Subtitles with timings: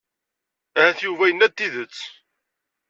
[0.79, 1.97] Ahat Yuba yenna-d tidet.